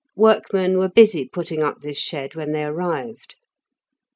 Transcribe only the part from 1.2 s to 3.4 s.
putting up this shed when they arrived.